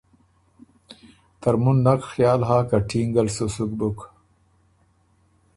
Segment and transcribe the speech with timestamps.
[1.41, 3.99] ترمُن نک خیال هۀ که ټینګه ل سُو سُک بُک۔